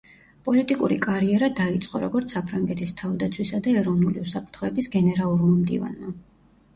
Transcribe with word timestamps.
პოლიტიკური 0.45 0.95
კარიერა 1.01 1.49
დაიწყო, 1.59 1.99
როგორც 2.03 2.33
საფრანგეთის 2.35 2.93
თავდაცვისა 3.01 3.59
და 3.67 3.73
ეროვნული 3.83 4.23
უსაფრთხოების 4.23 4.89
გენერალურმა 4.97 5.53
მდივანმა. 5.59 6.11